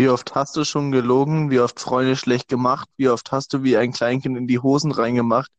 [0.00, 1.50] Wie oft hast du schon gelogen?
[1.50, 2.88] Wie oft Freunde schlecht gemacht?
[2.96, 5.50] Wie oft hast du wie ein Kleinkind in die Hosen reingemacht?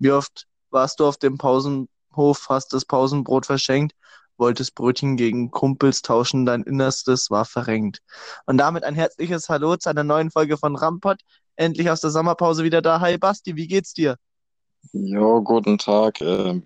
[0.00, 3.94] Wie oft warst du auf dem Pausenhof, hast das Pausenbrot verschenkt,
[4.36, 8.00] wolltest Brötchen gegen Kumpels tauschen, dein Innerstes war verrenkt.
[8.46, 11.20] Und damit ein herzliches Hallo zu einer neuen Folge von Rampot.
[11.54, 12.98] Endlich aus der Sommerpause wieder da.
[12.98, 14.16] Hi Basti, wie geht's dir?
[14.92, 16.20] Jo, guten Tag.
[16.20, 16.62] Äh,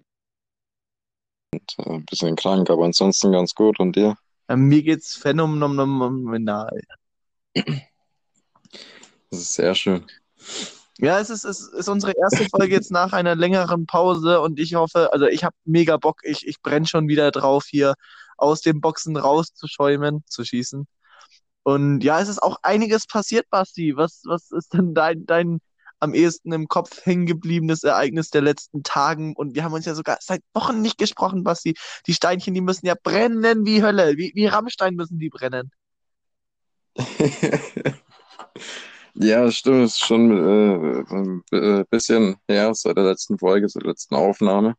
[1.53, 3.79] äh, ein bisschen krank, aber ansonsten ganz gut.
[3.81, 4.17] Und dir?
[4.49, 6.81] Ähm, mir geht's phänomenal.
[7.55, 10.07] Das ist sehr schön.
[10.99, 14.75] Ja, es ist, es ist unsere erste Folge jetzt nach einer längeren Pause und ich
[14.75, 17.95] hoffe, also ich habe mega Bock, ich, ich brenne schon wieder drauf, hier
[18.37, 20.87] aus den Boxen rauszuschäumen, zu schießen.
[21.63, 23.95] Und ja, es ist auch einiges passiert, Basti.
[23.97, 25.61] Was, was ist denn dein, dein
[26.01, 29.35] am ehesten im Kopf hängen gebliebenes Ereignis der letzten Tagen?
[29.37, 31.75] Und wir haben uns ja sogar seit Wochen nicht gesprochen, Basti.
[32.07, 34.17] Die Steinchen, die müssen ja brennen wie Hölle.
[34.17, 35.71] Wie, wie Rammstein müssen die brennen.
[39.21, 43.91] Ja, stimmt, ist schon äh, ein äh, bisschen her seit der letzten Folge, seit der
[43.91, 44.77] letzten Aufnahme.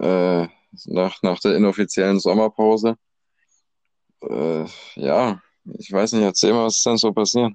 [0.00, 0.48] Äh,
[0.86, 2.96] nach, nach der inoffiziellen Sommerpause.
[4.22, 5.40] Äh, ja,
[5.78, 7.52] ich weiß nicht, erzähl mal, was ist denn so passiert?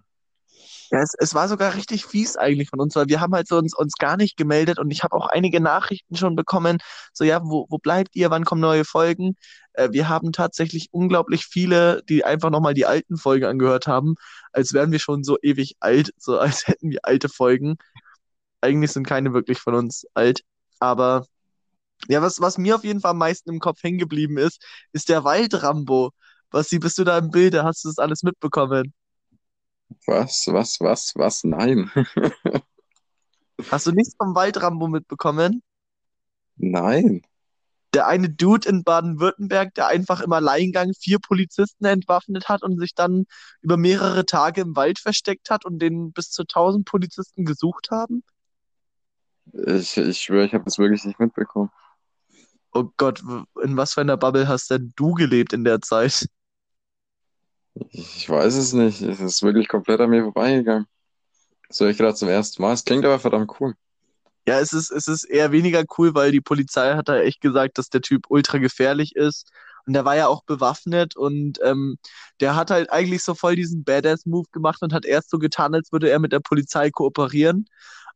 [0.92, 3.58] Ja, es, es war sogar richtig fies eigentlich von uns, weil wir haben halt so
[3.58, 6.80] uns, uns gar nicht gemeldet und ich habe auch einige Nachrichten schon bekommen,
[7.14, 9.36] so ja, wo, wo bleibt ihr, wann kommen neue Folgen?
[9.74, 14.16] Äh, wir haben tatsächlich unglaublich viele, die einfach nochmal die alten Folgen angehört haben,
[14.52, 17.78] als wären wir schon so ewig alt, so als hätten wir alte Folgen.
[18.62, 20.42] Eigentlich sind keine wirklich von uns alt,
[20.80, 21.26] aber
[22.10, 25.10] ja, was, was mir auf jeden Fall am meisten im Kopf hängen geblieben ist, ist
[25.10, 26.12] der Waldrambo.
[26.52, 27.64] Was, bist du da im Bilde?
[27.64, 28.94] Hast du das alles mitbekommen?
[30.06, 31.44] Was, was, was, was?
[31.44, 31.92] Nein.
[33.70, 35.62] Hast du nichts vom Waldrambo mitbekommen?
[36.56, 37.22] Nein.
[37.94, 42.96] Der eine Dude in Baden-Württemberg, der einfach im Alleingang vier Polizisten entwaffnet hat und sich
[42.96, 43.26] dann
[43.62, 48.24] über mehrere Tage im Wald versteckt hat und den bis zu tausend Polizisten gesucht haben?
[49.54, 51.70] Ich, ich schwöre, ich habe das wirklich nicht mitbekommen.
[52.72, 53.22] Oh Gott,
[53.62, 56.30] in was für einer Bubble hast denn du gelebt in der Zeit?
[57.74, 59.02] Ich weiß es nicht.
[59.02, 60.88] Es ist wirklich komplett an mir vorbeigegangen.
[61.68, 62.74] Das höre ich gerade zum ersten Mal.
[62.74, 63.76] Es klingt aber verdammt cool.
[64.48, 67.78] Ja, es ist, es ist eher weniger cool, weil die Polizei hat da echt gesagt,
[67.78, 69.52] dass der Typ ultra gefährlich ist.
[69.86, 71.98] Und der war ja auch bewaffnet und ähm,
[72.40, 75.92] der hat halt eigentlich so voll diesen Badass-Move gemacht und hat erst so getan, als
[75.92, 77.66] würde er mit der Polizei kooperieren.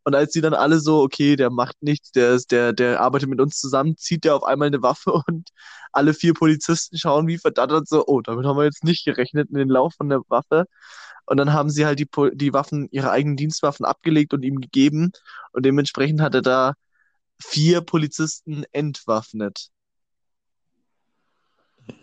[0.06, 3.28] Und als sie dann alle so, okay, der macht nichts, der ist, der, der arbeitet
[3.28, 5.50] mit uns zusammen, zieht der auf einmal eine Waffe und
[5.92, 9.56] alle vier Polizisten schauen wie verdattert so, oh, damit haben wir jetzt nicht gerechnet in
[9.58, 10.66] den Lauf von der Waffe.
[11.26, 15.12] Und dann haben sie halt die, die Waffen, ihre eigenen Dienstwaffen abgelegt und ihm gegeben.
[15.54, 16.74] Und dementsprechend hat er da
[17.42, 19.70] vier Polizisten entwaffnet.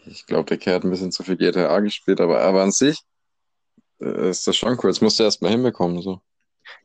[0.06, 2.98] Ich glaube, der Kerl hat ein bisschen zu viel GTA gespielt, aber, aber an sich
[4.00, 4.90] äh, ist das schon cool.
[4.90, 6.02] Das musst du erst mal hinbekommen.
[6.02, 6.20] So.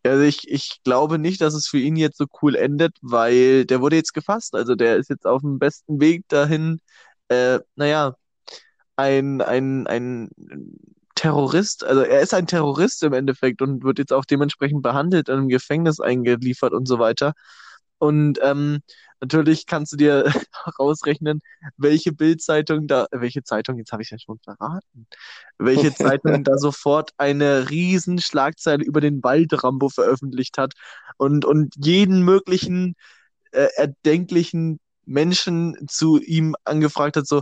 [0.03, 3.81] Also ich, ich glaube nicht, dass es für ihn jetzt so cool endet, weil der
[3.81, 4.55] wurde jetzt gefasst.
[4.55, 6.79] Also der ist jetzt auf dem besten Weg dahin,
[7.29, 8.15] äh, naja,
[8.95, 10.29] ein, ein, ein
[11.15, 15.35] Terrorist, also er ist ein Terrorist im Endeffekt und wird jetzt auch dementsprechend behandelt, in
[15.35, 17.33] einem Gefängnis eingeliefert und so weiter.
[17.99, 18.79] Und ähm,
[19.21, 20.25] natürlich kannst du dir
[20.79, 21.41] rausrechnen,
[21.77, 25.07] welche Bildzeitung da, welche Zeitung, jetzt habe ich ja schon verraten,
[25.57, 30.73] welche Zeitung da sofort eine riesen Schlagzeile über den Waldrambo veröffentlicht hat
[31.17, 32.95] und, und jeden möglichen
[33.51, 37.41] äh, erdenklichen Menschen zu ihm angefragt hat, so,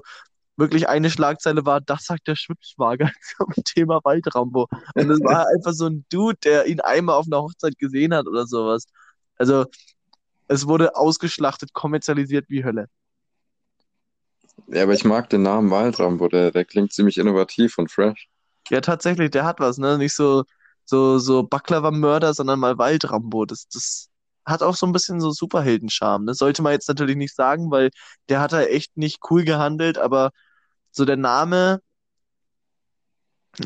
[0.58, 4.68] wirklich eine Schlagzeile war, das sagt der Schwibschwager zum Thema Waldrambo.
[4.96, 8.28] Und es war einfach so ein Dude, der ihn einmal auf einer Hochzeit gesehen hat
[8.28, 8.85] oder sowas.
[9.38, 9.66] Also,
[10.48, 12.88] es wurde ausgeschlachtet, kommerzialisiert wie Hölle.
[14.68, 18.30] Ja, aber ich mag den Namen Waldrambo, der, der klingt ziemlich innovativ und fresh.
[18.70, 19.98] Ja, tatsächlich, der hat was, ne?
[19.98, 20.44] Nicht so,
[20.86, 23.46] so, so Baklava-Mörder, sondern mal Waldrambo.
[23.46, 24.10] Das, das
[24.46, 26.26] hat auch so ein bisschen so Superhelden-Charme.
[26.26, 27.92] Das sollte man jetzt natürlich nicht sagen, weil
[28.30, 30.32] der hat da echt nicht cool gehandelt, aber
[30.92, 31.82] so der Name,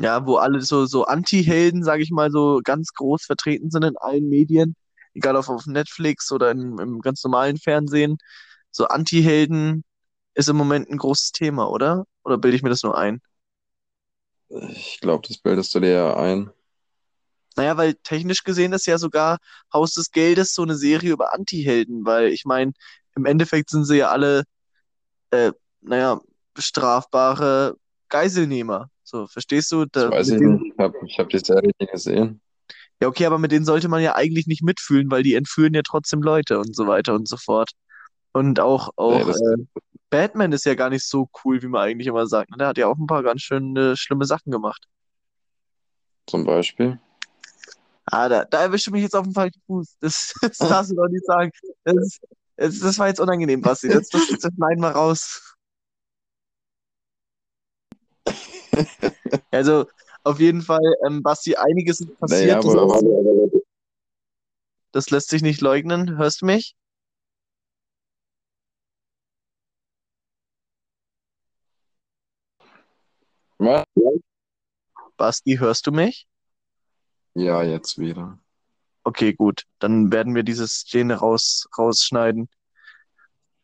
[0.02, 3.98] ja, wo alle so, so Anti-Helden, sage ich mal, so ganz groß vertreten sind in
[3.98, 4.75] allen Medien,
[5.14, 8.18] egal ob auf Netflix oder in, im ganz normalen Fernsehen,
[8.72, 9.84] so Anti-Helden
[10.34, 12.06] ist im Moment ein großes Thema, oder?
[12.24, 13.22] Oder bilde ich mir das nur ein?
[14.50, 16.50] Ich glaube, das bildest du dir ja ein.
[17.56, 19.38] Naja, weil technisch gesehen ist ja sogar
[19.74, 22.72] Haus des Geldes so eine Serie über Anti-Helden, weil ich meine,
[23.16, 24.44] im Endeffekt sind sie ja alle,
[25.32, 25.52] äh,
[25.82, 26.20] naja,
[26.58, 27.76] strafbare
[28.08, 28.90] Geiselnehmer.
[29.04, 29.86] So, verstehst du?
[29.86, 30.74] Da, das weiß ich nicht.
[30.74, 32.42] Ich habe ich hab die Serie nie gesehen.
[33.01, 35.81] Ja, okay, aber mit denen sollte man ja eigentlich nicht mitfühlen, weil die entführen ja
[35.84, 37.72] trotzdem Leute und so weiter und so fort.
[38.34, 39.66] Und auch, auch ja, äh,
[40.10, 42.51] Batman ist ja gar nicht so cool, wie man eigentlich immer sagt.
[42.51, 42.57] Ne?
[42.57, 44.86] Der hat ja auch ein paar ganz schön äh, schlimme Sachen gemacht.
[46.28, 47.00] zum Beispiel.
[48.06, 49.98] Ah, da, da erwischt du mich jetzt auf den falschen Fuß.
[50.00, 51.51] Das, das darfst du doch nicht sagen.
[51.84, 52.19] Das,
[52.57, 53.88] das, das war jetzt unangenehm, Basti.
[53.88, 55.56] Das, das, das schneiden wir raus.
[59.51, 59.88] Also,
[60.24, 62.42] auf jeden Fall, ähm, Basti, einiges ist passiert.
[62.42, 63.62] Naja, das, aber,
[64.92, 66.18] das lässt sich nicht leugnen.
[66.18, 66.75] Hörst du mich?
[73.60, 73.86] aber
[75.18, 76.27] Basti, hörst du mich?
[77.33, 78.39] ja, jetzt wieder.
[79.04, 79.63] Okay, gut.
[79.80, 82.50] Dann werden wir diese Szene raus, rausschneiden.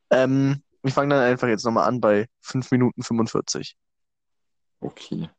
[0.10, 3.76] Ähm, ich fange dann einfach jetzt nochmal an bei 5 Minuten 45.
[4.80, 5.30] Okay.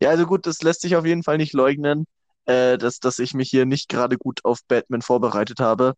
[0.00, 2.06] Ja, also gut, das lässt sich auf jeden Fall nicht leugnen,
[2.46, 5.94] äh, dass, dass ich mich hier nicht gerade gut auf Batman vorbereitet habe.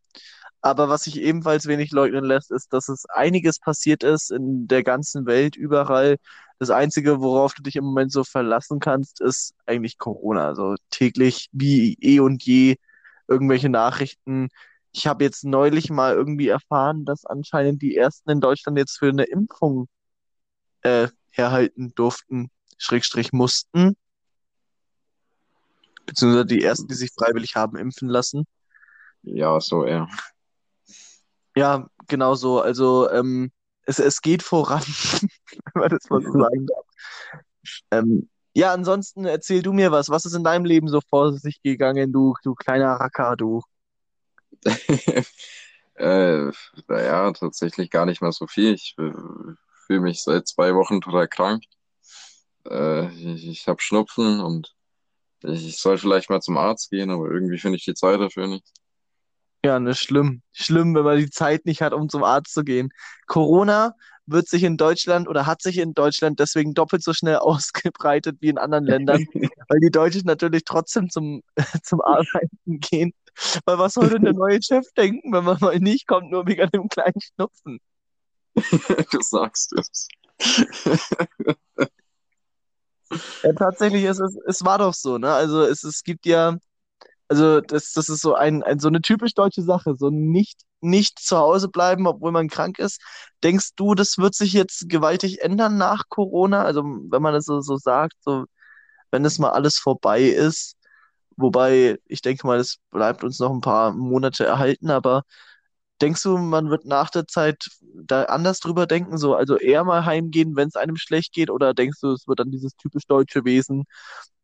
[0.63, 4.83] Aber was sich ebenfalls wenig leugnen lässt, ist, dass es einiges passiert ist in der
[4.85, 6.19] ganzen Welt, überall.
[6.59, 10.49] Das Einzige, worauf du dich im Moment so verlassen kannst, ist eigentlich Corona.
[10.49, 12.77] Also täglich wie eh und je
[13.29, 14.49] irgendwelche Nachrichten.
[14.93, 19.09] Ich habe jetzt neulich mal irgendwie erfahren, dass anscheinend die Ersten in Deutschland jetzt für
[19.11, 19.89] eine Impfung
[20.83, 22.51] äh, herhalten durften,
[22.81, 23.95] Schrägstrich mussten,
[26.07, 28.47] beziehungsweise die Ersten, die sich freiwillig haben impfen lassen.
[29.23, 30.09] Ja, so eher.
[31.55, 32.61] Ja, genau so.
[32.61, 33.53] Also ähm,
[33.85, 34.83] es, es geht voran,
[35.75, 36.87] wenn man das mal so sagen darf.
[37.91, 40.09] Ähm, ja, ansonsten erzähl du mir was.
[40.09, 43.63] Was ist in deinem Leben so vor sich gegangen, du, du kleiner Racker, du?
[45.97, 46.51] Äh,
[46.89, 48.73] naja, tatsächlich gar nicht mehr so viel.
[48.73, 49.13] Ich äh,
[49.85, 51.65] fühle mich seit zwei Wochen total krank.
[52.69, 54.75] Äh, ich ich habe Schnupfen und
[55.43, 58.47] ich, ich soll vielleicht mal zum Arzt gehen, aber irgendwie finde ich die Zeit dafür
[58.47, 58.67] nicht.
[59.65, 60.43] Ja, ne, schlimm.
[60.53, 62.91] Schlimm, wenn man die Zeit nicht hat, um zum Arzt zu gehen.
[63.27, 63.95] Corona
[64.27, 68.49] wird sich in Deutschland oder hat sich in Deutschland deswegen doppelt so schnell ausgebreitet wie
[68.49, 69.25] in anderen Ländern,
[69.69, 71.43] weil die Deutschen natürlich trotzdem zum,
[71.83, 73.13] zum Arbeiten gehen.
[73.65, 76.63] Weil was soll denn der neue Chef denken, wenn man mal nicht kommt, nur wegen
[76.63, 77.81] einem kleinen Schnupfen?
[78.55, 80.09] Du sagst es.
[83.43, 85.33] Ja, tatsächlich ist es, es war doch so, ne?
[85.33, 86.57] Also es, es gibt ja,
[87.29, 91.19] also das, das ist so ein, ein, so eine typisch deutsche Sache, so nicht, nicht
[91.21, 93.01] zu Hause bleiben, obwohl man krank ist.
[93.45, 96.65] Denkst du, das wird sich jetzt gewaltig ändern nach Corona?
[96.65, 98.47] Also wenn man das so, so sagt, so
[99.11, 100.77] wenn es mal alles vorbei ist,
[101.37, 105.23] wobei ich denke mal, es bleibt uns noch ein paar Monate erhalten, aber
[106.03, 110.05] denkst du, man wird nach der Zeit da anders drüber denken, so also eher mal
[110.05, 113.45] heimgehen, wenn es einem schlecht geht, oder denkst du, es wird dann dieses typisch deutsche
[113.45, 113.85] Wesen,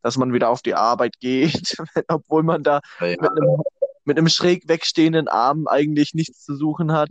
[0.03, 1.77] dass man wieder auf die Arbeit geht,
[2.09, 3.63] obwohl man da Naja, mit einem,
[4.05, 7.11] mit einem schräg wegstehenden Arm eigentlich nichts zu suchen hat?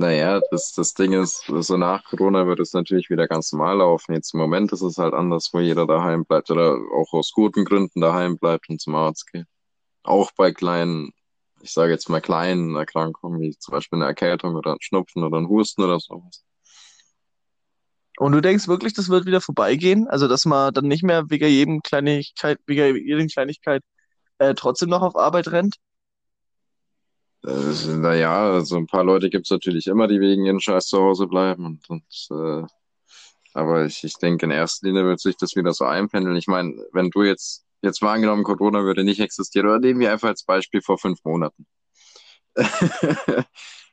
[0.00, 4.14] naja, das, das Ding ist, so nach Corona wird es natürlich wieder ganz normal laufen.
[4.14, 7.66] Jetzt im Moment ist es halt anders, wo jeder daheim bleibt oder auch aus guten
[7.66, 9.46] Gründen daheim bleibt und zum Arzt geht.
[10.02, 11.12] Auch bei kleinen,
[11.62, 15.38] ich sage jetzt mal kleinen Erkrankungen, wie zum Beispiel eine Erkältung oder ein Schnupfen oder
[15.38, 16.44] ein Husten oder sowas.
[18.18, 20.06] Und du denkst wirklich, das wird wieder vorbeigehen?
[20.08, 23.82] Also, dass man dann nicht mehr wegen jedem Kleinigkeit, wegen jeder Kleinigkeit
[24.38, 25.76] äh, trotzdem noch auf Arbeit rennt?
[27.46, 30.98] Äh, naja, also ein paar Leute gibt es natürlich immer, die wegen ihren Scheiß zu
[30.98, 31.64] Hause bleiben.
[31.64, 32.66] Und, und, äh,
[33.54, 36.36] aber ich, ich denke, in erster Linie wird sich das wieder so einpendeln.
[36.36, 40.12] Ich meine, wenn du jetzt, jetzt mal angenommen, Corona würde nicht existieren, oder nehmen wir
[40.12, 41.66] einfach als Beispiel vor fünf Monaten.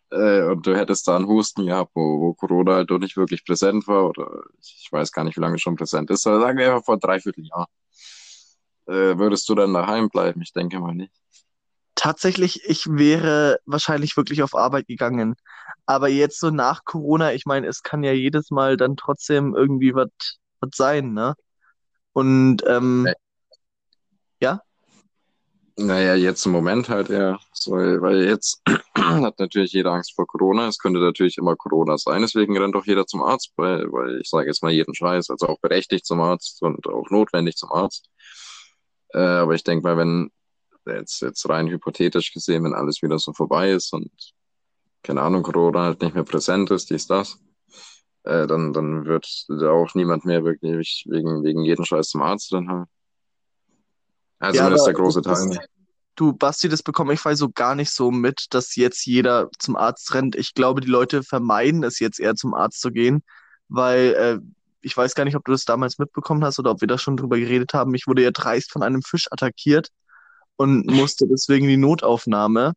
[0.10, 3.44] Äh, und du hättest da einen Husten gehabt, wo, wo Corona halt doch nicht wirklich
[3.44, 6.68] präsent war, oder ich weiß gar nicht, wie lange schon präsent ist, aber sagen wir
[6.68, 7.68] einfach vor dreiviertel Jahr.
[8.86, 10.42] Äh, würdest du dann daheim bleiben?
[10.42, 11.12] Ich denke mal nicht.
[11.96, 15.36] Tatsächlich, ich wäre wahrscheinlich wirklich auf Arbeit gegangen.
[15.86, 19.94] Aber jetzt so nach Corona, ich meine, es kann ja jedes Mal dann trotzdem irgendwie
[19.94, 21.36] was was sein, ne?
[22.14, 23.08] Und ähm,
[24.42, 24.62] ja,
[25.80, 28.64] Naja, jetzt im Moment halt eher, so, weil jetzt
[28.98, 30.68] hat natürlich jeder Angst vor Corona.
[30.68, 34.30] Es könnte natürlich immer Corona sein, deswegen rennt doch jeder zum Arzt, weil, weil ich
[34.30, 38.10] sage jetzt mal jeden Scheiß, also auch berechtigt zum Arzt und auch notwendig zum Arzt.
[39.14, 40.32] Äh, aber ich denke mal, wenn
[40.88, 44.12] jetzt, jetzt rein hypothetisch gesehen, wenn alles wieder so vorbei ist und
[45.04, 47.40] keine Ahnung, Corona halt nicht mehr präsent ist, dies, das,
[48.24, 52.52] äh, dann, dann wird da auch niemand mehr wirklich wegen, wegen jeden Scheiß zum Arzt
[52.54, 52.90] dann halt.
[54.40, 55.66] Also ja, zumindest aber der große das, Teil das,
[56.16, 60.14] du, Basti, das bekomme ich so gar nicht so mit, dass jetzt jeder zum Arzt
[60.14, 60.36] rennt.
[60.36, 63.24] Ich glaube, die Leute vermeiden es jetzt eher zum Arzt zu gehen,
[63.70, 64.40] weil äh,
[64.82, 67.18] ich weiß gar nicht, ob du das damals mitbekommen hast oder ob wir da schon
[67.18, 67.94] drüber geredet haben.
[67.96, 69.90] Ich wurde ja dreist von einem Fisch attackiert
[70.58, 72.74] und musste deswegen die Notaufnahme.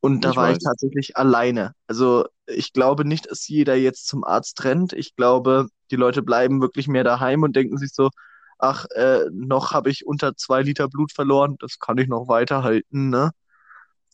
[0.00, 0.64] Und da Ich war ich weiß.
[0.64, 1.74] tatsächlich alleine.
[1.86, 4.92] Also ich glaube nicht, dass jeder jetzt zum Arzt rennt.
[4.94, 8.10] Ich glaube, die Leute bleiben wirklich mehr daheim und denken sich so,
[8.60, 13.10] ach, äh, noch habe ich unter zwei Liter Blut verloren, das kann ich noch weiterhalten,
[13.10, 13.32] ne?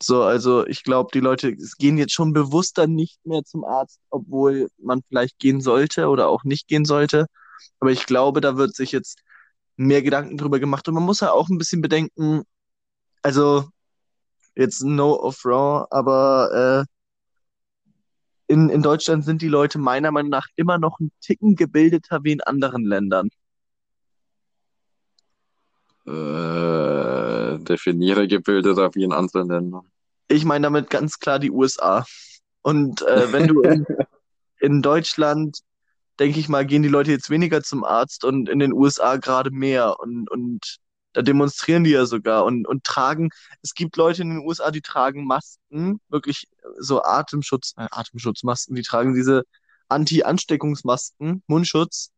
[0.03, 4.69] So, also ich glaube, die Leute gehen jetzt schon bewusster nicht mehr zum Arzt, obwohl
[4.79, 7.27] man vielleicht gehen sollte oder auch nicht gehen sollte.
[7.81, 9.21] Aber ich glaube, da wird sich jetzt
[9.77, 10.89] mehr Gedanken drüber gemacht.
[10.89, 12.43] Und man muss ja auch ein bisschen bedenken,
[13.23, 13.69] also
[14.57, 20.47] jetzt no of raw, aber äh, in, in Deutschland sind die Leute meiner Meinung nach
[20.57, 23.29] immer noch ein Ticken gebildeter wie in anderen Ländern.
[26.07, 29.91] Äh, definiere gebildeter wie in anderen Ländern.
[30.29, 32.05] Ich meine damit ganz klar die USA.
[32.63, 33.87] Und äh, wenn du in,
[34.61, 35.61] in Deutschland,
[36.19, 39.51] denke ich mal, gehen die Leute jetzt weniger zum Arzt und in den USA gerade
[39.51, 39.99] mehr.
[39.99, 40.79] Und, und
[41.13, 43.31] da demonstrieren die ja sogar und, und tragen,
[43.63, 46.47] es gibt Leute in den USA, die tragen Masken, wirklich
[46.79, 49.45] so Atemschutz, äh, Atemschutzmasken, die tragen diese
[49.89, 52.11] Anti-Ansteckungsmasken, Mundschutz,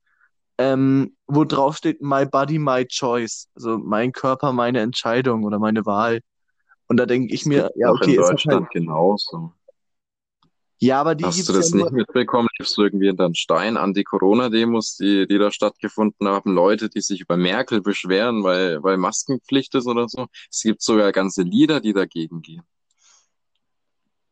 [0.58, 3.48] ähm, wo drauf steht My Body, My Choice.
[3.54, 6.20] Also mein Körper, meine Entscheidung oder meine Wahl.
[6.88, 8.72] Und da denke ich mir, ja, okay, in Deutschland halt...
[8.72, 9.52] genauso.
[10.80, 11.92] Ja, aber die Hast du das ja nicht nur...
[11.92, 12.48] mitbekommen?
[12.56, 16.52] Gibst du irgendwie in den Stein Anti-Corona-Demos, die, die da stattgefunden haben?
[16.52, 20.26] Leute, die sich über Merkel beschweren, weil, weil Maskenpflicht ist oder so.
[20.50, 22.62] Es gibt sogar ganze Lieder, die dagegen gehen.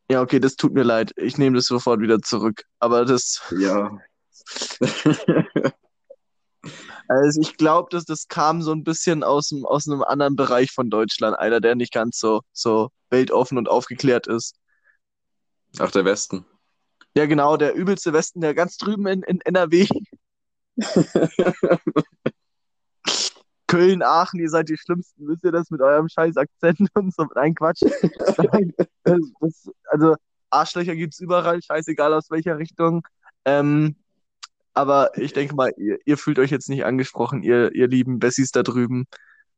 [0.08, 1.12] Ja, okay, das tut mir leid.
[1.16, 2.64] Ich nehme das sofort wieder zurück.
[2.78, 3.42] Aber das.
[3.58, 3.98] Ja.
[7.08, 10.90] Also ich glaube, dass das kam so ein bisschen aus, aus einem anderen Bereich von
[10.90, 14.56] Deutschland, einer, der nicht ganz so, so weltoffen und aufgeklärt ist.
[15.78, 16.44] Ach, der Westen.
[17.14, 19.86] Ja, genau, der übelste Westen, der ganz drüben in, in NRW.
[23.66, 27.26] Köln, Aachen, ihr seid die Schlimmsten, wisst ihr das mit eurem scheiß Akzent und so?
[27.34, 27.82] Nein, Quatsch.
[27.82, 30.14] das, das, also
[30.50, 33.06] Arschlöcher gibt es überall, scheißegal aus welcher Richtung.
[33.44, 33.96] Ähm,
[34.76, 38.50] aber ich denke mal, ihr, ihr, fühlt euch jetzt nicht angesprochen, ihr, ihr lieben Bessies
[38.50, 39.06] da drüben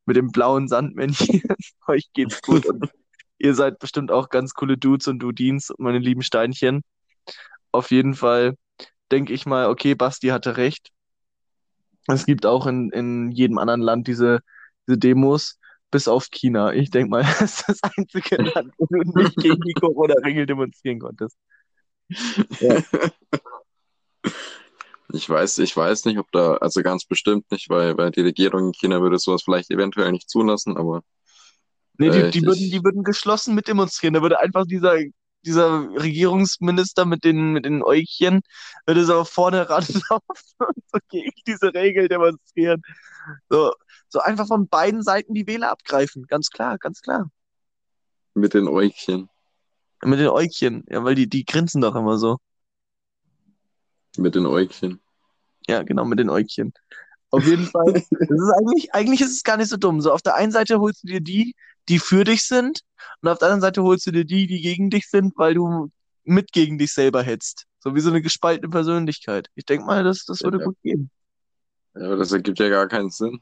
[0.05, 1.41] mit dem blauen Sandmännchen.
[1.87, 2.89] euch geht's gut und
[3.37, 6.83] ihr seid bestimmt auch ganz coole Dudes und Dudins, meine lieben Steinchen.
[7.73, 8.55] Auf jeden Fall
[9.11, 10.89] denke ich mal, okay, Basti hatte recht.
[12.07, 14.39] Es gibt auch in, in jedem anderen Land diese,
[14.87, 15.59] diese Demos,
[15.91, 16.71] bis auf China.
[16.71, 20.99] Ich denke mal, das ist das einzige Land, wo du nicht gegen die Corona-Regel demonstrieren
[20.99, 21.37] konntest.
[22.61, 22.81] Ja.
[25.11, 28.67] Ich weiß, ich weiß nicht, ob da, also ganz bestimmt nicht, weil, weil die Regierung
[28.67, 31.01] in China würde sowas vielleicht eventuell nicht zulassen, aber.
[31.97, 34.13] Nee, die, äh, die, würden, die würden geschlossen mit demonstrieren.
[34.13, 34.97] Da würde einfach dieser,
[35.45, 38.41] dieser Regierungsminister mit den, mit den Äugchen,
[38.85, 42.81] würde so vorne ranlaufen und so gegen diese Regel demonstrieren.
[43.49, 43.73] So,
[44.09, 46.25] so einfach von beiden Seiten die Wähler abgreifen.
[46.27, 47.31] Ganz klar, ganz klar.
[48.35, 49.29] Mit den Äugchen.
[50.03, 52.37] Mit den Äugchen, ja, weil die, die grinsen doch immer so.
[54.17, 54.99] Mit den Äugchen.
[55.67, 56.73] Ja, genau, mit den Äugchen.
[57.31, 57.93] Auf jeden Fall.
[58.11, 60.01] Das ist eigentlich, eigentlich ist es gar nicht so dumm.
[60.01, 61.55] So, auf der einen Seite holst du dir die,
[61.87, 62.81] die für dich sind,
[63.21, 65.91] und auf der anderen Seite holst du dir die, die gegen dich sind, weil du
[66.23, 67.65] mit gegen dich selber hetzt.
[67.79, 69.49] So wie so eine gespaltene Persönlichkeit.
[69.55, 70.65] Ich denke mal, das, das würde ja.
[70.65, 71.09] gut gehen.
[71.95, 73.41] Ja, aber das ergibt ja gar keinen Sinn.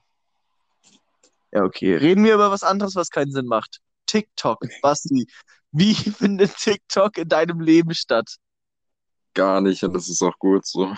[1.52, 1.96] Ja, okay.
[1.96, 3.80] Reden wir über was anderes, was keinen Sinn macht.
[4.06, 5.28] TikTok, Basti.
[5.72, 8.36] Wie findet TikTok in deinem Leben statt?
[9.38, 10.94] Gar nicht und das ist auch gut so.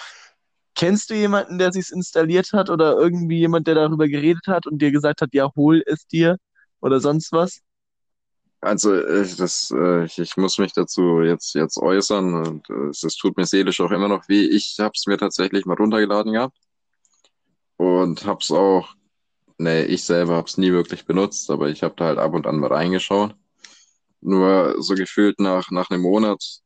[0.75, 4.81] Kennst du jemanden, der sich's installiert hat oder irgendwie jemand, der darüber geredet hat und
[4.81, 6.37] dir gesagt hat, ja, hol es dir
[6.79, 7.59] oder sonst was?
[8.61, 13.03] Also ich, das, äh, ich, ich muss mich dazu jetzt, jetzt äußern und äh, es,
[13.03, 14.45] es tut mir seelisch auch immer noch weh.
[14.45, 16.57] Ich habe es mir tatsächlich mal runtergeladen gehabt
[17.77, 18.95] und habe es auch,
[19.57, 22.47] nee, ich selber habe es nie wirklich benutzt, aber ich habe da halt ab und
[22.47, 23.35] an mal reingeschaut.
[24.21, 26.61] Nur so gefühlt nach, nach einem Monat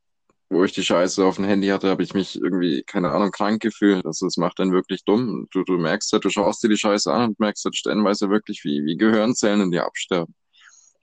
[0.50, 3.62] wo ich die Scheiße auf dem Handy hatte, habe ich mich irgendwie, keine Ahnung, krank
[3.62, 4.06] gefühlt.
[4.06, 5.48] Also es macht dann wirklich dumm.
[5.50, 8.62] Du, du merkst halt, du schaust dir die Scheiße an und merkst halt stellenweise wirklich,
[8.64, 10.34] wie, wie Gehirnzellen in dir absterben.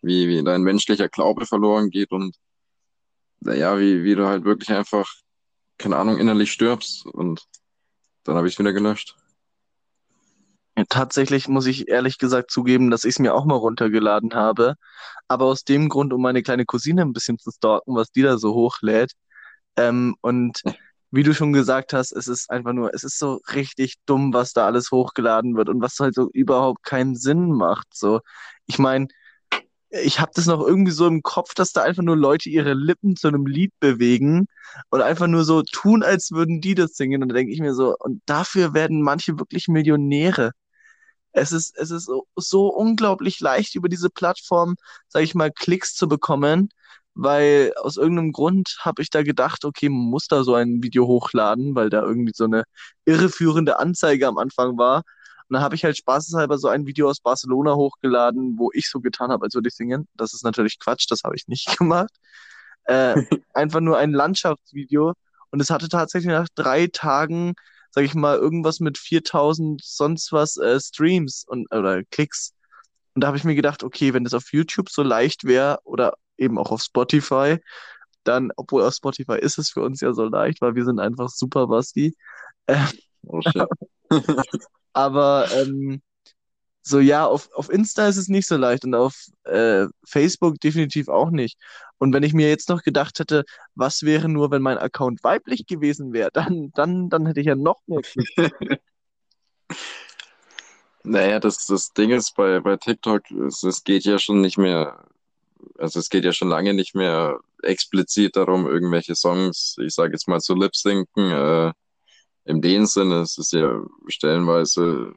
[0.02, 2.36] Wie, wie dein menschlicher Glaube verloren geht und
[3.42, 5.12] naja, wie, wie du halt wirklich einfach,
[5.78, 7.06] keine Ahnung, innerlich stirbst.
[7.06, 7.44] Und
[8.24, 9.16] dann habe ich es wieder gelöscht.
[10.90, 14.76] Tatsächlich muss ich ehrlich gesagt zugeben, dass ich es mir auch mal runtergeladen habe.
[15.28, 18.38] Aber aus dem Grund, um meine kleine Cousine ein bisschen zu stalken, was die da
[18.38, 19.12] so hochlädt.
[19.78, 20.62] Ähm, und
[21.12, 24.54] wie du schon gesagt hast, es ist einfach nur, es ist so richtig dumm, was
[24.54, 27.88] da alles hochgeladen wird und was halt so überhaupt keinen Sinn macht.
[27.94, 28.22] So,
[28.66, 29.08] ich meine,
[29.92, 33.16] ich habe das noch irgendwie so im Kopf, dass da einfach nur Leute ihre Lippen
[33.18, 34.48] zu einem Lied bewegen
[34.90, 37.22] und einfach nur so tun, als würden die das singen.
[37.22, 40.52] Und da denke ich mir so, und dafür werden manche wirklich Millionäre.
[41.34, 44.76] Es ist, es ist so, so unglaublich leicht, über diese Plattform,
[45.10, 46.70] sage ich mal, Klicks zu bekommen
[47.14, 51.08] weil aus irgendeinem Grund habe ich da gedacht, okay, man muss da so ein Video
[51.08, 52.64] hochladen, weil da irgendwie so eine
[53.06, 55.04] irreführende Anzeige am Anfang war.
[55.50, 59.02] Und dann habe ich halt spaßeshalber so ein Video aus Barcelona hochgeladen, wo ich so
[59.02, 60.08] getan habe, als würde ich singen.
[60.16, 62.14] Das ist natürlich Quatsch, das habe ich nicht gemacht.
[62.86, 63.16] Äh,
[63.54, 65.14] einfach nur ein Landschaftsvideo.
[65.50, 67.56] Und es hatte tatsächlich nach drei Tagen,
[67.92, 72.54] sag ich mal, irgendwas mit 4000 sonst was äh, Streams und oder Klicks.
[73.14, 76.14] Und da habe ich mir gedacht, okay, wenn das auf YouTube so leicht wäre oder
[76.42, 77.58] eben auch auf Spotify,
[78.24, 81.30] dann, obwohl auf Spotify ist es für uns ja so leicht, weil wir sind einfach
[81.30, 82.16] super Basti.
[82.68, 82.86] Äh,
[83.28, 83.68] Oh shit.
[84.94, 86.02] aber ähm,
[86.84, 91.08] so ja, auf, auf Insta ist es nicht so leicht und auf äh, Facebook definitiv
[91.10, 91.58] auch nicht.
[92.00, 93.44] Und wenn ich mir jetzt noch gedacht hätte,
[93.76, 97.56] was wäre nur, wenn mein Account weiblich gewesen wäre, dann, dann, dann hätte ich ja
[97.56, 98.02] noch mehr.
[101.04, 105.04] Naja, das, das Ding ist bei, bei TikTok, es, es geht ja schon nicht mehr,
[105.78, 110.28] also es geht ja schon lange nicht mehr explizit darum, irgendwelche Songs, ich sage jetzt
[110.28, 111.74] mal zu lip-sinken, äh,
[112.46, 115.14] in dem Sinne, es ist ja stellenweise,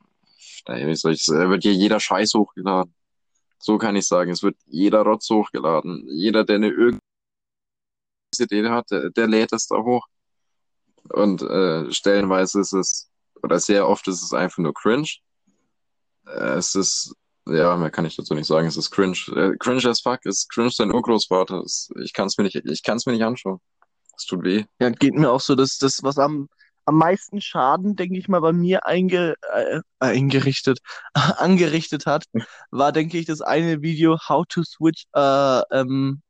[0.68, 2.94] naja, wie soll ich sagen, wird hier jeder Scheiß hochgeladen.
[3.58, 6.06] So kann ich sagen, es wird jeder Rotz hochgeladen.
[6.08, 7.00] Jeder, der eine irgendeine
[8.38, 10.06] Idee hat, der, der lädt es da hoch.
[11.10, 13.10] Und äh, stellenweise ist es,
[13.42, 15.08] oder sehr oft ist es einfach nur cringe.
[16.26, 17.14] Äh, es ist,
[17.46, 19.18] ja, mehr kann ich dazu nicht sagen, es ist cringe.
[19.34, 21.60] Äh, cringe as fuck, es ist cringe dein Urgroßvater.
[21.62, 23.60] Es, ich kann es mir nicht, ich kann mir nicht anschauen.
[24.16, 24.64] Es tut weh.
[24.80, 26.48] Ja, geht mir auch so, dass das, was am,
[26.86, 30.78] am meisten Schaden, denke ich mal, bei mir einge, äh, eingerichtet,
[31.14, 32.24] angerichtet hat,
[32.70, 36.22] war, denke ich, das eine Video How to Switch äh, ähm,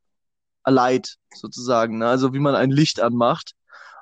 [0.63, 2.07] a Light sozusagen, ne?
[2.07, 3.53] Also wie man ein Licht anmacht.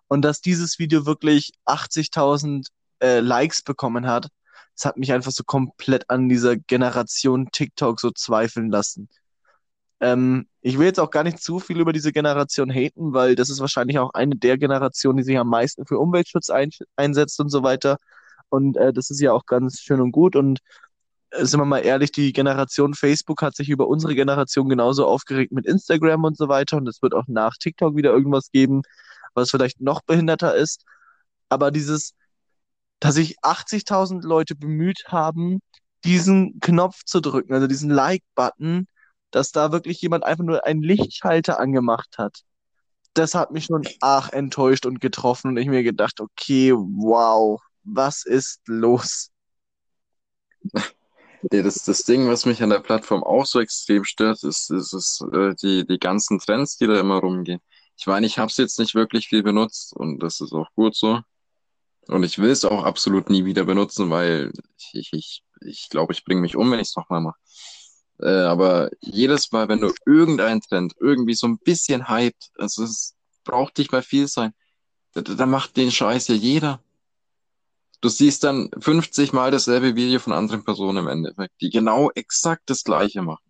[0.07, 2.67] Und dass dieses Video wirklich 80.000
[3.01, 4.27] äh, Likes bekommen hat,
[4.75, 9.09] das hat mich einfach so komplett an dieser Generation TikTok so zweifeln lassen.
[9.99, 13.49] Ähm, ich will jetzt auch gar nicht zu viel über diese Generation haten, weil das
[13.49, 17.49] ist wahrscheinlich auch eine der Generationen, die sich am meisten für Umweltschutz ein, einsetzt und
[17.49, 17.97] so weiter.
[18.49, 20.35] Und äh, das ist ja auch ganz schön und gut.
[20.35, 20.59] Und
[21.31, 25.51] äh, sind wir mal ehrlich, die Generation Facebook hat sich über unsere Generation genauso aufgeregt
[25.53, 26.77] mit Instagram und so weiter.
[26.77, 28.83] Und es wird auch nach TikTok wieder irgendwas geben,
[29.35, 30.85] was vielleicht noch behinderter ist.
[31.49, 32.13] Aber dieses,
[32.99, 35.59] dass sich 80.000 Leute bemüht haben,
[36.05, 38.87] diesen Knopf zu drücken, also diesen Like-Button,
[39.31, 42.41] dass da wirklich jemand einfach nur einen Lichtschalter angemacht hat.
[43.13, 48.25] Das hat mich schon arg enttäuscht und getroffen und ich mir gedacht, okay, wow, was
[48.25, 49.29] ist los?
[51.51, 54.93] Ja, das, das Ding, was mich an der Plattform auch so extrem stört, ist, ist,
[54.93, 57.59] ist äh, die, die ganzen Trends, die da immer rumgehen.
[57.97, 60.95] Ich meine, ich habe es jetzt nicht wirklich viel benutzt und das ist auch gut
[60.95, 61.19] so.
[62.07, 66.13] Und ich will es auch absolut nie wieder benutzen, weil ich, ich, ich, ich glaube,
[66.13, 67.39] ich bringe mich um, wenn ich es nochmal mache.
[68.19, 73.15] Äh, aber jedes Mal, wenn du irgendein Trend irgendwie so ein bisschen hypt, also es
[73.43, 74.53] braucht nicht mal viel sein,
[75.13, 76.81] da, da macht den Scheiß ja jeder.
[78.01, 82.63] Du siehst dann 50 Mal dasselbe Video von anderen Personen im Endeffekt, die genau exakt
[82.65, 83.43] das Gleiche machen.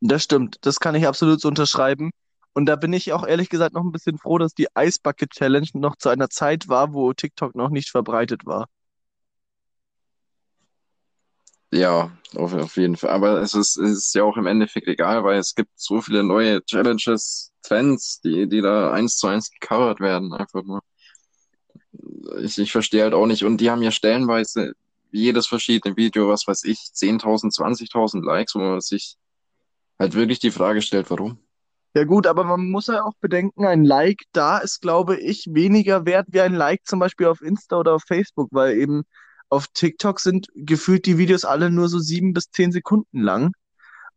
[0.00, 2.10] Das stimmt, das kann ich absolut so unterschreiben.
[2.54, 5.30] Und da bin ich auch ehrlich gesagt noch ein bisschen froh, dass die Ice Bucket
[5.30, 8.66] Challenge noch zu einer Zeit war, wo TikTok noch nicht verbreitet war.
[11.70, 13.10] Ja, auf, auf jeden Fall.
[13.10, 16.22] Aber es ist, es ist ja auch im Endeffekt egal, weil es gibt so viele
[16.24, 20.80] neue Challenges, Trends, die, die da eins zu eins gecovert werden, einfach nur.
[22.40, 23.44] Ich, ich verstehe halt auch nicht.
[23.44, 24.72] Und die haben ja stellenweise
[25.10, 29.16] jedes verschiedene Video, was weiß ich, 10.000, 20.000 Likes, wo man sich
[29.98, 31.38] halt wirklich die Frage stellt, warum?
[31.98, 36.06] Ja gut, aber man muss ja auch bedenken, ein Like da ist, glaube ich, weniger
[36.06, 39.02] wert wie ein Like zum Beispiel auf Insta oder auf Facebook, weil eben
[39.48, 43.50] auf TikTok sind gefühlt die Videos alle nur so sieben bis zehn Sekunden lang.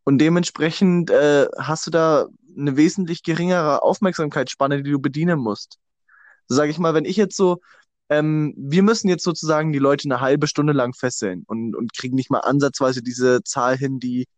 [0.04, 5.78] Und dementsprechend äh, hast du da eine wesentlich geringere Aufmerksamkeitsspanne, die du bedienen musst.
[6.46, 7.58] So sage ich mal, wenn ich jetzt so,
[8.10, 12.14] ähm, wir müssen jetzt sozusagen die Leute eine halbe Stunde lang fesseln und, und kriegen
[12.14, 14.28] nicht mal ansatzweise diese Zahl hin, die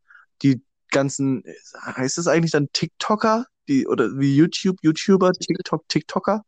[0.42, 1.42] die ganzen,
[1.85, 3.47] heißt das eigentlich dann TikToker?
[3.68, 6.44] Die, oder wie YouTube, YouTuber, TikTok, TikToker?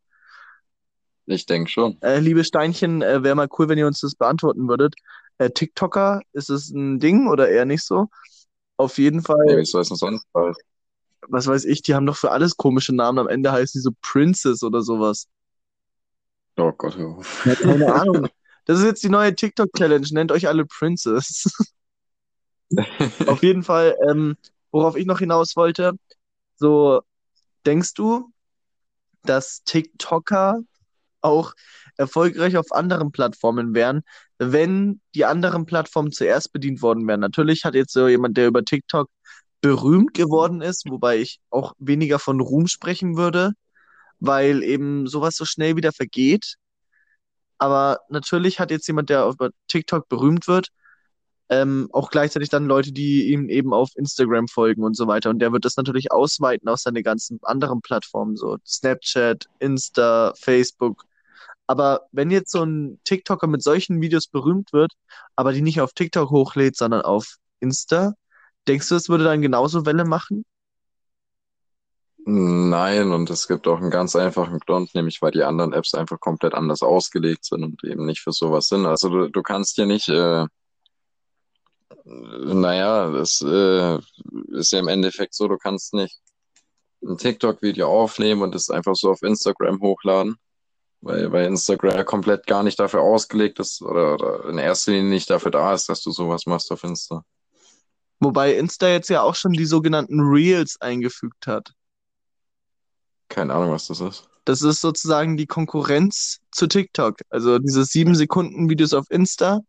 [1.27, 2.01] Ich denke schon.
[2.03, 4.95] Äh, liebe Steinchen, äh, wäre mal cool, wenn ihr uns das beantworten würdet.
[5.39, 8.09] Äh, TikToker, ist es ein Ding oder eher nicht so?
[8.77, 10.55] Auf jeden Fall, soll es denn sonst sein?
[11.29, 13.19] was weiß ich, die haben doch für alles komische Namen.
[13.19, 15.27] Am Ende heißen die so Princess oder sowas.
[16.57, 17.47] Oh Gott, hör auf.
[17.47, 18.29] Ja, keine Ahnung.
[18.65, 20.07] Das ist jetzt die neue TikTok-Challenge.
[20.13, 21.45] Nennt euch alle Princess.
[23.27, 24.37] Auf jeden Fall, ähm,
[24.71, 25.93] worauf ich noch hinaus wollte,
[26.57, 27.03] so
[27.65, 28.33] denkst du,
[29.23, 30.61] dass TikToker
[31.21, 31.55] auch
[31.97, 34.03] erfolgreich auf anderen Plattformen wären,
[34.39, 37.21] wenn die anderen Plattformen zuerst bedient worden wären?
[37.21, 39.09] Natürlich hat jetzt so jemand, der über TikTok
[39.61, 43.53] berühmt geworden ist, wobei ich auch weniger von Ruhm sprechen würde,
[44.21, 46.57] weil eben sowas so schnell wieder vergeht.
[47.59, 50.69] Aber natürlich hat jetzt jemand, der über TikTok berühmt wird,
[51.49, 55.31] ähm, auch gleichzeitig dann Leute, die ihm eben auf Instagram folgen und so weiter.
[55.31, 61.05] Und der wird das natürlich ausweiten auf seine ganzen anderen Plattformen, so Snapchat, Insta, Facebook.
[61.67, 64.93] Aber wenn jetzt so ein TikToker mit solchen Videos berühmt wird,
[65.37, 68.15] aber die nicht auf TikTok hochlädt, sondern auf Insta,
[68.69, 70.45] denkst du, es würde dann genauso Welle machen?
[72.29, 76.19] Nein, und es gibt auch einen ganz einfachen Grund, nämlich weil die anderen Apps einfach
[76.19, 78.85] komplett anders ausgelegt sind und eben nicht für sowas sind.
[78.85, 80.45] Also du, du kannst hier nicht, äh,
[82.07, 83.99] naja, das äh,
[84.53, 86.21] ist ja im Endeffekt so, du kannst nicht
[87.03, 90.37] ein TikTok-Video aufnehmen und es einfach so auf Instagram hochladen,
[91.01, 95.31] weil, weil Instagram komplett gar nicht dafür ausgelegt ist oder, oder in erster Linie nicht
[95.31, 97.25] dafür da ist, dass du sowas machst auf Insta.
[98.21, 101.73] Wobei Insta jetzt ja auch schon die sogenannten Reels eingefügt hat.
[103.29, 104.29] Keine Ahnung, was das ist.
[104.45, 107.17] Das ist sozusagen die Konkurrenz zu TikTok.
[107.31, 109.61] Also diese sieben Sekunden Videos auf Insta.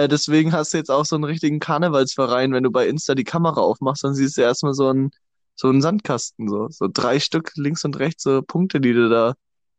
[0.00, 2.52] Äh, deswegen hast du jetzt auch so einen richtigen Karnevalsverein.
[2.52, 5.10] Wenn du bei Insta die Kamera aufmachst, dann siehst du erstmal so einen,
[5.56, 6.48] so einen Sandkasten.
[6.48, 6.68] So.
[6.70, 9.34] so drei Stück links und rechts, so Punkte, die du da.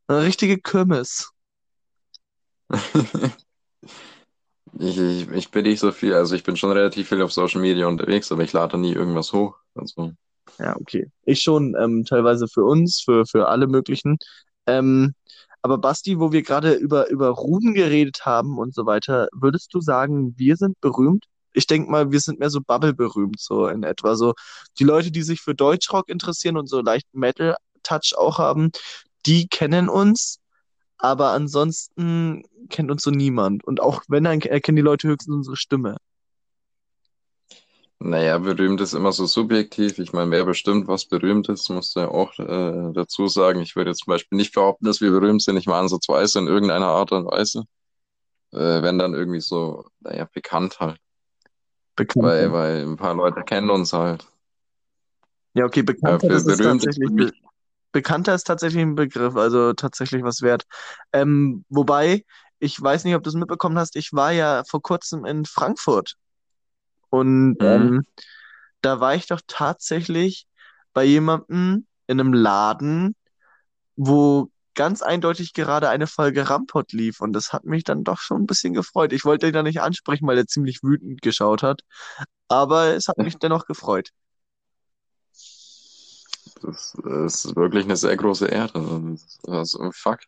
[0.08, 1.32] Eine richtige Kirmes.
[4.80, 7.60] Ich, ich, ich bin nicht so viel, also ich bin schon relativ viel auf Social
[7.60, 9.58] Media unterwegs, aber ich lade nie irgendwas hoch.
[9.76, 10.14] Also,
[10.60, 11.12] Ja, okay.
[11.24, 14.18] Ich schon, ähm, teilweise für uns, für, für alle möglichen.
[14.68, 15.14] Ähm,
[15.62, 19.82] aber Basti, wo wir gerade über, über Ruhm geredet haben und so weiter, würdest du
[19.82, 21.26] sagen, wir sind berühmt?
[21.54, 24.16] Ich denke mal, wir sind mehr so Bubble-berühmt, so in etwa.
[24.16, 24.34] So
[24.80, 28.72] die Leute, die sich für Deutschrock interessieren und so leicht Metal-Touch auch haben,
[29.26, 30.40] die kennen uns,
[30.98, 33.64] aber ansonsten kennt uns so niemand.
[33.66, 35.98] Und auch wenn, dann erkennen die Leute höchstens unsere Stimme.
[38.04, 40.00] Naja, berühmt ist immer so subjektiv.
[40.00, 43.62] Ich meine, wer bestimmt, was berühmt ist, musst du ja auch äh, dazu sagen.
[43.62, 46.48] Ich würde jetzt zum Beispiel nicht behaupten, dass wir berühmt sind, nicht mal ansatzweise in
[46.48, 47.66] irgendeiner Art und Weise.
[48.54, 50.98] Äh, wenn dann irgendwie so, naja, bekannt halt.
[51.96, 52.54] Weil, Bekannter.
[52.54, 54.26] weil ein paar Leute kennen uns halt.
[55.54, 57.32] Ja, okay, Ja, bekannter, für das ist ist tatsächlich mich
[57.92, 60.64] Bekannter ist tatsächlich ein Begriff, also tatsächlich was wert.
[61.12, 62.26] Ähm, wobei,
[62.60, 66.16] ich weiß nicht, ob du es mitbekommen hast, ich war ja vor kurzem in Frankfurt
[67.12, 68.04] und hm, ähm,
[68.82, 70.48] da war ich doch tatsächlich
[70.94, 73.16] bei jemandem in einem Laden,
[73.96, 78.44] wo ganz eindeutig gerade eine Folge Rampot lief und das hat mich dann doch schon
[78.44, 79.14] ein bisschen gefreut.
[79.14, 81.82] Ich wollte ihn da nicht ansprechen, weil er ziemlich wütend geschaut hat,
[82.48, 84.10] aber es hat mich dennoch gefreut.
[86.62, 86.96] das
[87.26, 88.80] ist wirklich eine sehr große Ehre.
[88.80, 90.20] Also, also fuck.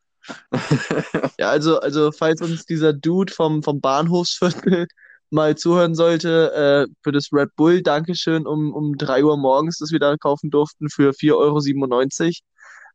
[1.38, 4.88] Ja, also, also falls uns dieser Dude vom, vom Bahnhofsviertel
[5.34, 9.92] mal zuhören sollte, äh, für das Red Bull, Dankeschön, um, um 3 Uhr morgens das
[9.92, 11.60] wieder kaufen durften für vier Euro.
[11.60, 12.42] siebenundneunzig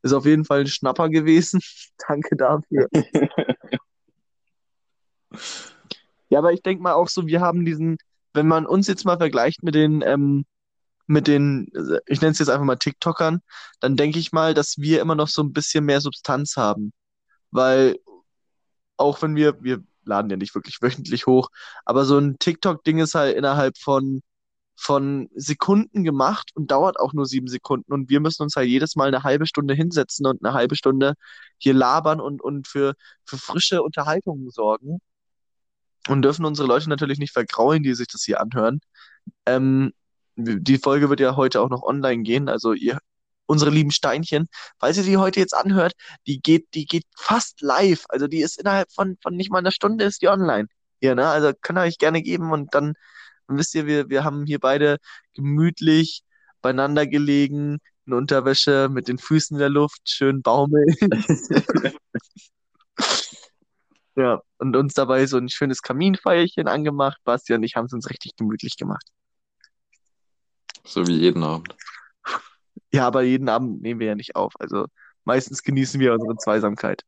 [0.03, 1.61] Ist auf jeden Fall ein Schnapper gewesen.
[2.09, 2.89] Danke dafür.
[6.31, 7.97] Ja, aber ich denke mal auch so, wir haben diesen,
[8.35, 10.45] wenn man uns jetzt mal vergleicht mit den, ähm,
[11.07, 11.69] mit den,
[12.07, 13.41] ich nenne es jetzt einfach mal TikTokern,
[13.81, 16.93] dann denke ich mal, dass wir immer noch so ein bisschen mehr Substanz haben.
[17.51, 17.97] Weil
[18.99, 21.51] auch wenn wir, wir laden ja nicht wirklich wöchentlich hoch,
[21.85, 24.23] aber so ein TikTok-Ding ist halt innerhalb von,
[24.77, 27.93] von Sekunden gemacht und dauert auch nur sieben Sekunden.
[27.93, 31.15] Und wir müssen uns halt jedes Mal eine halbe Stunde hinsetzen und eine halbe Stunde
[31.59, 32.95] hier labern und, und für,
[33.25, 35.01] für frische Unterhaltung sorgen.
[36.09, 38.81] Und dürfen unsere Leute natürlich nicht vergraulen, die sich das hier anhören.
[39.47, 39.93] Ähm,
[40.37, 42.99] die Folge wird ja heute auch noch online gehen, also ihr,
[43.49, 45.95] unsere lieben Steinchen, falls ihr die heute jetzt anhört,
[46.27, 49.73] die geht, die geht fast live, also die ist innerhalb von, von nicht mal einer
[49.73, 50.69] Stunde ist die online.
[51.01, 51.27] Hier, ne?
[51.27, 52.95] Also könnt ihr euch gerne geben und dann,
[53.47, 54.99] dann wisst ihr, wir, wir haben hier beide
[55.35, 56.23] gemütlich
[56.61, 60.95] beieinander gelegen, in Unterwäsche, mit den Füßen in der Luft, schön baumeln.
[64.19, 67.19] Ja, und uns dabei so ein schönes Kaminfeierchen angemacht.
[67.23, 69.07] Basti und ich haben es uns richtig gemütlich gemacht.
[70.83, 71.73] So wie jeden Abend.
[72.93, 74.55] Ja, aber jeden Abend nehmen wir ja nicht auf.
[74.59, 74.87] Also
[75.25, 77.03] meistens genießen wir unsere Zweisamkeit.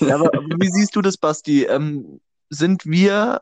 [0.00, 1.64] Ja, aber, wie siehst du das, Basti?
[1.64, 3.40] Ähm, sind wir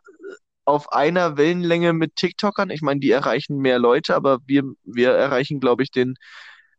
[0.64, 2.70] auf einer Wellenlänge mit TikTokern?
[2.70, 6.14] Ich meine, die erreichen mehr Leute, aber wir, wir erreichen, glaube ich, den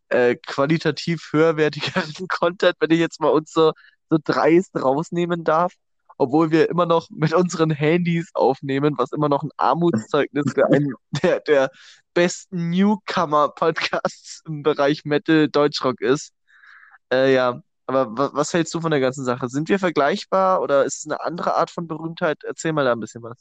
[0.09, 3.73] äh, qualitativ höherwertigeren Content, wenn ich jetzt mal uns so,
[4.09, 5.73] so dreist rausnehmen darf.
[6.17, 10.93] Obwohl wir immer noch mit unseren Handys aufnehmen, was immer noch ein Armutszeugnis für einen
[11.23, 11.71] der, der
[12.13, 16.31] besten Newcomer-Podcasts im Bereich Metal Deutschrock ist.
[17.11, 19.47] Äh, ja, aber wa was hältst du von der ganzen Sache?
[19.49, 22.39] Sind wir vergleichbar oder ist es eine andere Art von Berühmtheit?
[22.43, 23.37] Erzähl mal da ein bisschen was.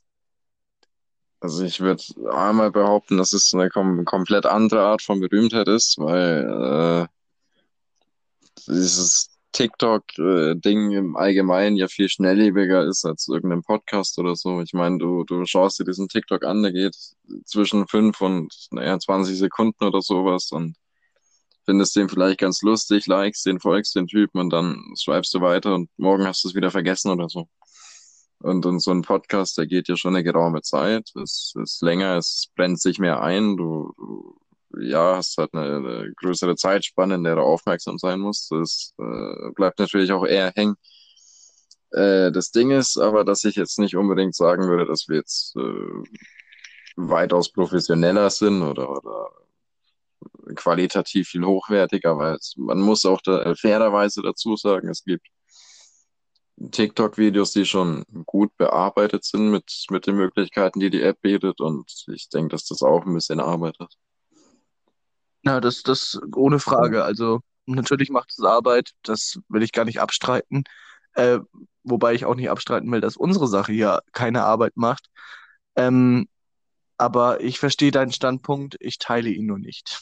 [1.41, 5.99] Also ich würde einmal behaupten, dass es eine kom komplett andere Art von Berühmtheit ist,
[5.99, 7.15] weil äh,
[8.67, 14.61] dieses TikTok-Ding im Allgemeinen ja viel schnelllebiger ist als irgendein Podcast oder so.
[14.61, 16.97] Ich meine, du, du schaust dir diesen TikTok an, der geht
[17.47, 20.77] zwischen fünf und naja, 20 Sekunden oder sowas und
[21.64, 25.75] findest den vielleicht ganz lustig, likest den, folgst den Typen und dann schreibst du weiter
[25.75, 27.49] und morgen hast du es wieder vergessen oder so.
[28.40, 31.11] Und, und so ein Podcast, der geht ja schon eine geraume Zeit.
[31.23, 33.57] Es ist länger, es brennt sich mehr ein.
[33.57, 34.37] Du, du
[34.81, 38.51] ja, hast halt eine, eine, größere Zeitspanne, in der du aufmerksam sein musst.
[38.53, 40.77] Das äh, bleibt natürlich auch eher hängen.
[41.93, 45.57] Äh, das Ding ist aber, dass ich jetzt nicht unbedingt sagen würde, dass wir jetzt
[45.57, 45.61] äh,
[46.97, 49.31] weitaus professioneller sind oder, oder
[50.55, 55.27] qualitativ viel hochwertiger, weil es, man muss auch da, fairerweise dazu sagen, es gibt
[56.71, 61.91] TikTok-Videos, die schon gut bearbeitet sind mit, mit den Möglichkeiten, die die App bietet und
[62.13, 63.97] ich denke, dass das auch ein bisschen arbeitet.
[65.44, 67.04] Ja, das, das ohne Frage.
[67.04, 70.64] Also natürlich macht es Arbeit, das will ich gar nicht abstreiten.
[71.14, 71.40] Äh,
[71.83, 75.09] wobei ich auch nicht abstreiten will, dass unsere Sache hier keine Arbeit macht.
[75.76, 76.28] Ähm,
[76.96, 80.00] aber ich verstehe deinen Standpunkt, ich teile ihn nur nicht.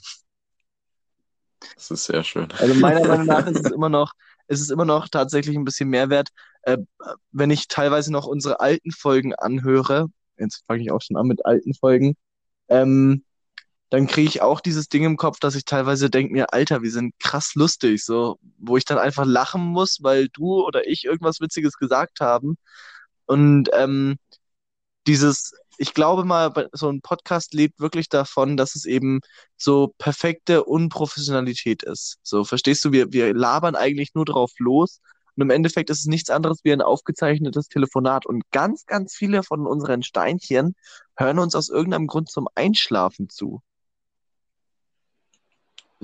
[1.75, 2.49] Das ist sehr schön.
[2.59, 4.13] Also meiner Meinung nach ist es immer noch,
[4.49, 6.29] ist es immer noch tatsächlich ein bisschen Mehrwert,
[6.63, 6.79] äh,
[7.31, 10.07] wenn ich teilweise noch unsere alten Folgen anhöre.
[10.39, 12.17] Jetzt fange ich auch schon an mit alten Folgen.
[12.69, 13.25] Ähm,
[13.93, 16.91] dann kriege ich auch dieses Ding im Kopf, dass ich teilweise denke mir, Alter, wir
[16.91, 21.41] sind krass lustig, so, wo ich dann einfach lachen muss, weil du oder ich irgendwas
[21.41, 22.57] Witziges gesagt haben.
[23.27, 24.17] Und ähm,
[25.07, 29.21] dieses, ich glaube mal, so ein Podcast lebt wirklich davon, dass es eben
[29.59, 32.17] so perfekte Unprofessionalität ist.
[32.23, 35.01] So, verstehst du, wir, wir labern eigentlich nur drauf los.
[35.37, 38.25] Und im Endeffekt ist es nichts anderes wie ein aufgezeichnetes Telefonat.
[38.25, 40.77] Und ganz, ganz viele von unseren Steinchen
[41.15, 43.61] hören uns aus irgendeinem Grund zum Einschlafen zu.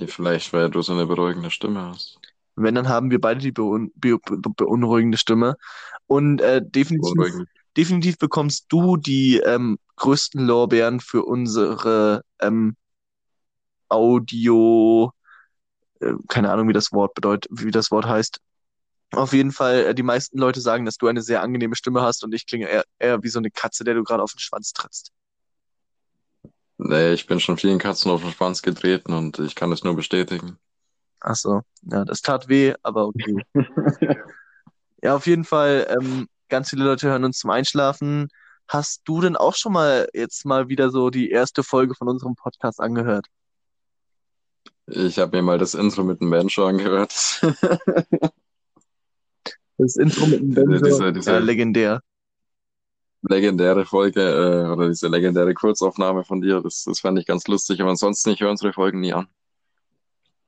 [0.07, 2.19] Vielleicht, weil du so eine beruhigende Stimme hast.
[2.57, 5.57] Wenn, dann haben wir beide die beun be be beunruhigende Stimme.
[6.07, 7.17] Und äh, definitiv,
[7.77, 12.77] definitiv bekommst du die ähm, größten Lorbeeren für unsere ähm,
[13.89, 15.13] Audio,
[16.01, 18.41] äh, keine Ahnung, wie das Wort bedeutet, wie das Wort heißt.
[19.13, 22.25] Auf jeden Fall, äh, die meisten Leute sagen, dass du eine sehr angenehme Stimme hast
[22.25, 24.73] und ich klinge eher, eher wie so eine Katze, der du gerade auf den Schwanz
[24.73, 25.13] trittst.
[26.79, 29.97] Nee, ich bin schon vielen Katzen auf den Schwanz getreten und ich kann es nur
[29.97, 30.59] bestätigen.
[31.21, 33.43] Ach so, ja, das tat weh, aber okay.
[35.03, 38.29] ja, auf jeden Fall, ähm, ganz viele Leute hören uns zum Einschlafen.
[38.69, 42.37] Hast du denn auch schon mal jetzt mal wieder so die erste Folge von unserem
[42.37, 43.27] Podcast angehört?
[44.87, 47.41] Ich habe mir mal das Intro mit dem Banjo angehört.
[49.79, 52.03] das Intro mit dem Banjo, diese, diese, ja, legendär
[53.23, 56.61] legendäre Folge äh, oder diese legendäre Kurzaufnahme von dir.
[56.61, 59.29] Das, das fand ich ganz lustig, aber ansonsten, ich höre unsere Folgen nie an.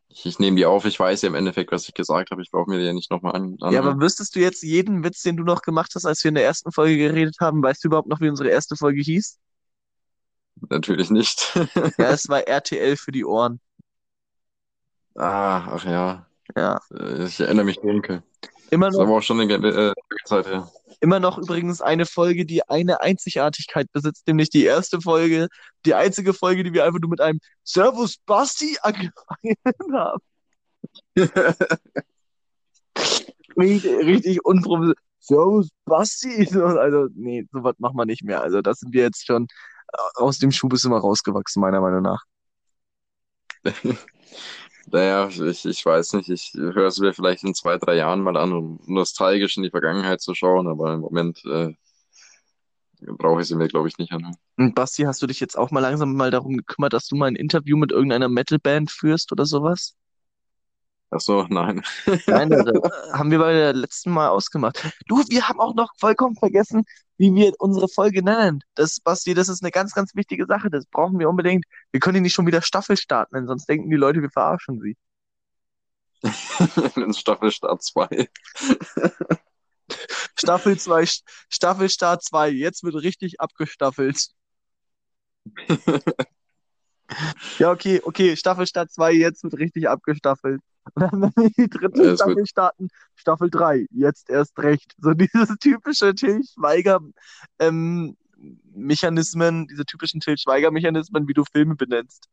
[0.08, 2.42] Ich, ich nehme die auf, ich weiß ja im Endeffekt, was ich gesagt habe.
[2.42, 3.56] Ich brauche mir die ja nicht nochmal an.
[3.60, 3.72] Anhören.
[3.72, 6.34] Ja, aber wüsstest du jetzt jeden Witz, den du noch gemacht hast, als wir in
[6.34, 7.62] der ersten Folge geredet haben?
[7.62, 9.38] Weißt du überhaupt noch, wie unsere erste Folge hieß?
[10.68, 11.54] Natürlich nicht.
[11.54, 11.64] ja,
[12.10, 13.60] es war RTL für die Ohren.
[15.14, 16.26] Ah, ach ja.
[16.56, 16.80] Ja.
[16.92, 18.22] Äh, ich erinnere mich dunkel.
[18.70, 18.92] Immer noch.
[18.92, 20.70] Das ist aber auch schon eine äh, Zeit her.
[21.00, 25.48] Immer noch übrigens eine Folge, die eine Einzigartigkeit besitzt, nämlich die erste Folge,
[25.86, 29.56] die einzige Folge, die wir einfach nur mit einem Servus Basti angefangen
[29.92, 30.20] haben.
[33.56, 34.94] richtig, richtig unprofessionell.
[35.20, 36.48] Servus Basti.
[36.54, 38.42] Also, nee, sowas machen wir nicht mehr.
[38.42, 39.46] Also, das sind wir jetzt schon
[39.92, 42.24] äh, aus dem Schub ist immer rausgewachsen, meiner Meinung nach.
[44.92, 48.36] Naja, ich, ich weiß nicht, ich höre es mir vielleicht in zwei, drei Jahren mal
[48.36, 51.74] an, um nostalgisch in die Vergangenheit zu schauen, aber im Moment äh,
[53.00, 54.36] brauche ich sie mir, glaube ich, nicht an.
[54.56, 57.26] Und Basti, hast du dich jetzt auch mal langsam mal darum gekümmert, dass du mal
[57.26, 59.94] ein Interview mit irgendeiner Metalband führst oder sowas?
[61.12, 61.82] Ach so, nein.
[62.26, 62.64] Nein, das
[63.12, 64.84] haben wir bei der letzten Mal ausgemacht.
[65.06, 66.84] Du, wir haben auch noch vollkommen vergessen,
[67.18, 68.60] wie wir unsere Folge nennen.
[68.74, 70.70] Das, Basti, das ist eine ganz, ganz wichtige Sache.
[70.70, 71.64] Das brauchen wir unbedingt.
[71.90, 74.96] Wir können die nicht schon wieder Staffelstart nennen, sonst denken die Leute, wir verarschen sie.
[77.12, 78.28] Staffelstart 2.
[80.38, 81.04] Staffel 2,
[81.48, 82.50] Staffelstart 2.
[82.50, 84.28] Jetzt wird richtig abgestaffelt.
[87.58, 88.36] ja, okay, okay.
[88.36, 90.60] Staffelstart 2, jetzt wird richtig abgestaffelt.
[90.94, 94.94] Und dann, wenn wir die dritte ja, Staffel starten, Staffel 3, jetzt erst recht.
[94.98, 97.00] So diese typische Til Schweiger
[97.58, 98.16] ähm,
[98.72, 102.28] Mechanismen, diese typischen Til Schweiger Mechanismen, wie du Filme benennst.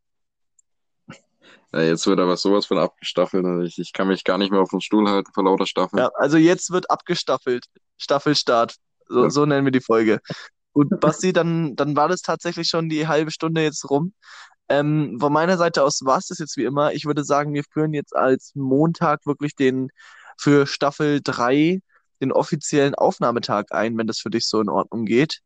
[1.73, 3.67] Ja, jetzt wird aber sowas von abgestaffelt.
[3.67, 5.99] Ich, ich kann mich gar nicht mehr auf den Stuhl halten vor lauter Staffel.
[5.99, 7.65] Ja, also jetzt wird abgestaffelt.
[7.97, 8.75] Staffelstart.
[9.10, 9.29] So, ja.
[9.29, 10.19] so nennen wir die Folge.
[10.73, 14.13] Gut, Basti, dann, dann war das tatsächlich schon die halbe Stunde jetzt rum.
[14.69, 16.93] Ähm, von meiner Seite aus war es das jetzt wie immer.
[16.93, 19.89] Ich würde sagen, wir führen jetzt als Montag wirklich den
[20.38, 21.80] für Staffel 3
[22.21, 25.41] den offiziellen Aufnahmetag ein, wenn das für dich so in Ordnung geht.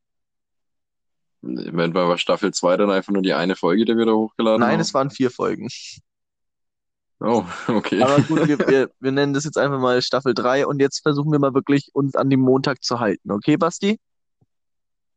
[1.42, 4.62] Wenn wir bei Staffel 2 dann einfach nur die eine Folge, die wir da hochgeladen
[4.62, 4.80] Nein, haben?
[4.80, 5.68] es waren vier Folgen.
[7.20, 8.02] Oh, okay.
[8.02, 11.32] Aber gut, wir, wir, wir nennen das jetzt einfach mal Staffel 3 und jetzt versuchen
[11.32, 13.32] wir mal wirklich uns an den Montag zu halten.
[13.32, 14.00] Okay, Basti?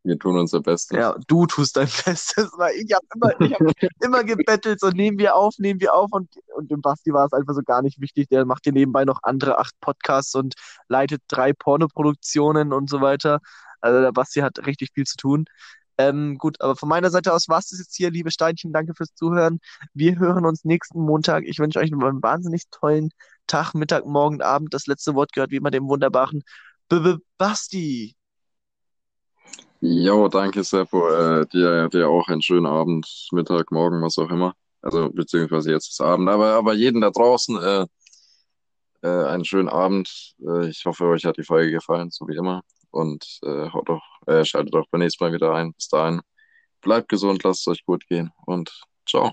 [0.04, 0.98] Wir tun unser Bestes.
[0.98, 5.18] Ja, du tust dein Bestes, weil ich habe immer, ich hab immer gebettelt, so nehmen
[5.18, 8.00] wir auf, nehmen wir auf und, und dem Basti war es einfach so gar nicht
[8.00, 8.28] wichtig.
[8.28, 10.54] Der macht hier nebenbei noch andere acht Podcasts und
[10.88, 13.40] leitet drei Pornoproduktionen und so weiter.
[13.80, 15.46] Also der Basti hat richtig viel zu tun.
[15.96, 18.72] Ähm, gut, aber von meiner Seite aus war es das jetzt hier, liebe Steinchen.
[18.72, 19.58] Danke fürs Zuhören.
[19.94, 21.44] Wir hören uns nächsten Montag.
[21.46, 23.10] Ich wünsche euch einen wahnsinnig tollen
[23.46, 24.74] Tag, Mittag, Morgen, Abend.
[24.74, 26.42] Das letzte Wort gehört wie immer dem wunderbaren
[26.88, 28.16] B -B Basti.
[29.86, 31.10] Jo, danke, Seppo.
[31.10, 34.54] Äh, dir, dir auch einen schönen Abend, Mittag, Morgen, was auch immer.
[34.80, 36.28] Also, beziehungsweise jetzt ist Abend.
[36.30, 37.86] Aber, aber jeden da draußen äh,
[39.02, 40.34] äh, einen schönen Abend.
[40.40, 42.62] Äh, ich hoffe, euch hat die Folge gefallen, so wie immer.
[42.90, 45.74] Und äh, haut doch, äh, schaltet auch beim nächsten Mal wieder ein.
[45.74, 46.22] Bis dahin,
[46.80, 48.72] bleibt gesund, lasst es euch gut gehen und
[49.06, 49.32] ciao.